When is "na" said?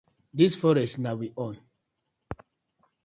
1.03-1.11